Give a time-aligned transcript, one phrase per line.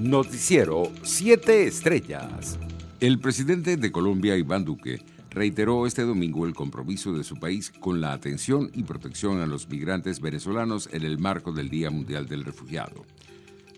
[0.00, 2.58] Noticiero 7 Estrellas.
[3.00, 8.00] El presidente de Colombia, Iván Duque, reiteró este domingo el compromiso de su país con
[8.00, 12.46] la atención y protección a los migrantes venezolanos en el marco del Día Mundial del
[12.46, 13.04] Refugiado.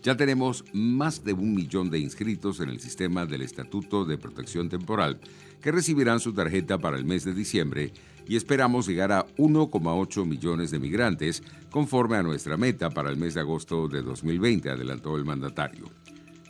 [0.03, 4.69] Ya tenemos más de un millón de inscritos en el sistema del Estatuto de Protección
[4.69, 5.21] Temporal
[5.61, 7.93] que recibirán su tarjeta para el mes de diciembre
[8.27, 13.35] y esperamos llegar a 1,8 millones de migrantes conforme a nuestra meta para el mes
[13.35, 15.89] de agosto de 2020, adelantó el mandatario.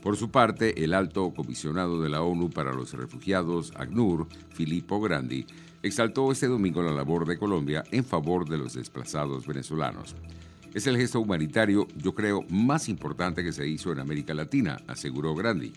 [0.03, 5.45] Por su parte, el alto comisionado de la ONU para los refugiados, ACNUR, Filippo Grandi,
[5.83, 10.17] exaltó este domingo la labor de Colombia en favor de los desplazados venezolanos.
[10.75, 15.35] Es el gesto humanitario, yo creo, más importante que se hizo en América Latina, aseguró
[15.35, 15.75] Grandi.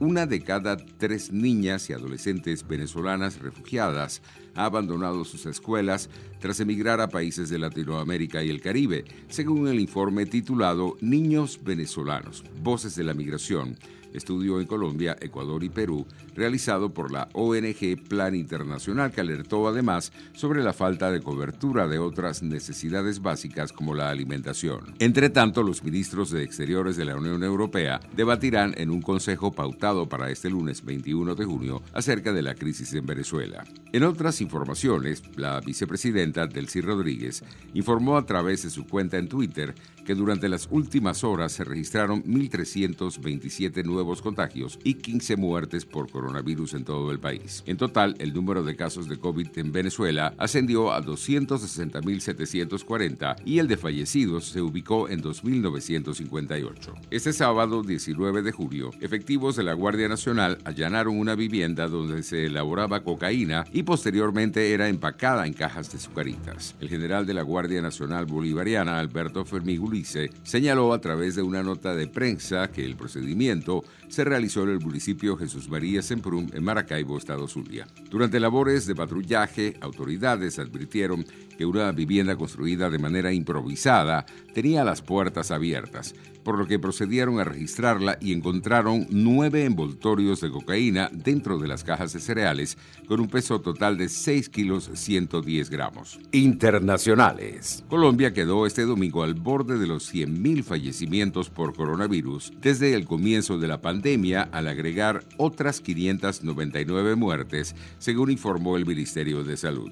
[0.00, 4.20] Una de cada tres niñas y adolescentes venezolanas refugiadas
[4.56, 6.10] ha abandonado sus escuelas
[6.40, 12.42] tras emigrar a países de Latinoamérica y el Caribe, según el informe titulado Niños venezolanos,
[12.60, 13.76] Voces de la Migración,
[14.12, 20.12] estudio en Colombia, Ecuador y Perú, realizado por la ONG Plan Internacional, que alertó además
[20.32, 24.94] sobre la falta de cobertura de otras necesidades básicas como la alimentación.
[24.98, 30.08] Entre tanto, los ministros de Exteriores de la Unión Europea debatirán en un consejo pautado
[30.08, 33.64] para este lunes 21 de junio acerca de la crisis en Venezuela.
[33.92, 39.74] En otras informaciones, la vicepresidenta Delcy Rodríguez informó a través de su cuenta en Twitter
[40.04, 46.72] que durante las últimas horas se registraron 1.327 nuevos contagios y 15 muertes por coronavirus
[46.74, 47.62] en todo el país.
[47.66, 53.66] En total, el número de casos de COVID en Venezuela ascendió a 260.740 y el
[53.68, 56.94] de fallecidos se ubicó en 2.958.
[57.10, 62.46] Este sábado 19 de julio, efectivos de la Guardia Nacional allanaron una vivienda donde se
[62.46, 66.74] elaboraba cocaína y posteriormente era empacada en cajas de sucaritas.
[66.80, 70.04] El general de la Guardia Nacional Bolivariana, Alberto Fermiguli,
[70.42, 74.80] señaló a través de una nota de prensa que el procedimiento se realizó en el
[74.80, 77.86] municipio Jesús María Semprum, en Maracaibo, Estado Zulia.
[78.10, 81.24] Durante labores de patrullaje, autoridades advirtieron
[81.56, 87.40] que una vivienda construida de manera improvisada tenía las puertas abiertas, por lo que procedieron
[87.40, 93.20] a registrarla y encontraron nueve envoltorios de cocaína dentro de las cajas de cereales con
[93.20, 96.18] un peso total de 6 kilos 110 gramos.
[96.32, 97.84] Internacionales.
[97.88, 103.58] Colombia quedó este domingo al borde de los 100.000 fallecimientos por coronavirus desde el comienzo
[103.58, 109.90] de la pandemia al agregar otras 599 muertes, según informó el Ministerio de Salud.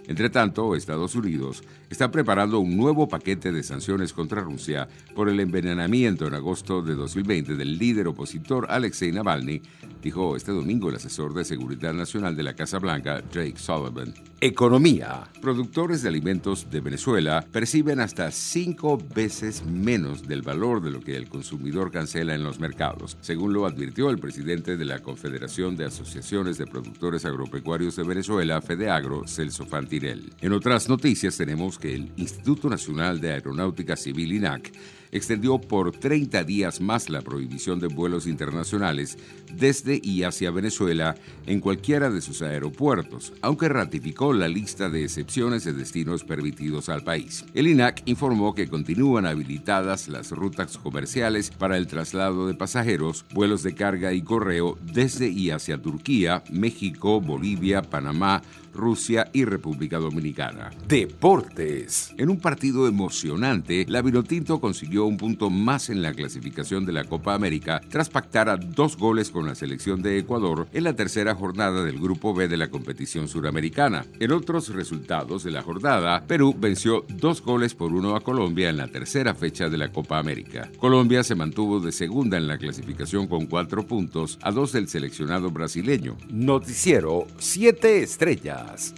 [0.09, 5.41] Entre tanto, Estados Unidos está preparando un nuevo paquete de sanciones contra Rusia por el
[5.41, 9.63] envenenamiento en agosto de 2020 del líder opositor Alexei Navalny,
[10.03, 14.15] dijo este domingo el asesor de Seguridad Nacional de la Casa Blanca, Jake Sullivan.
[14.41, 15.25] Economía.
[15.41, 21.17] Productores de alimentos de Venezuela perciben hasta cinco veces menos del valor de lo que
[21.17, 25.87] el consumidor cancela en los mercados, según lo advirtió el presidente de la Confederación de
[25.87, 29.67] Asociaciones de Productores Agropecuarios de Venezuela, Fedeagro, Celso
[30.05, 34.73] En otras noticias tenemos que el Instituto Nacional de Aeronáutica Civil, INAC,
[35.17, 39.19] extendió por 30 días más la prohibición de vuelos internacionales
[39.53, 41.15] desde y hacia Venezuela
[41.47, 47.03] en cualquiera de sus aeropuertos, aunque ratificó la lista de excepciones de destinos permitidos al
[47.03, 47.45] país.
[47.55, 53.63] El INAC informó que continúan habilitadas las rutas comerciales para el traslado de pasajeros, vuelos
[53.63, 58.43] de carga y correo desde y hacia Turquía, México, Bolivia, Panamá,
[58.77, 60.71] Rusia y República Dominicana.
[60.87, 62.15] Deportes.
[62.19, 67.05] En un partido emocionante, la Vinotinto consiguió un punto más en la clasificación de la
[67.05, 71.35] Copa América tras pactar a dos goles con la selección de Ecuador en la tercera
[71.35, 74.05] jornada del Grupo B de la competición suramericana.
[74.21, 78.77] En otros resultados de la jornada, Perú venció dos goles por uno a Colombia en
[78.77, 80.71] la tercera fecha de la Copa América.
[80.79, 85.51] Colombia se mantuvo de segunda en la clasificación con cuatro puntos a dos del seleccionado
[85.51, 86.17] brasileño.
[86.31, 88.95] Noticiero 7 Estrellas.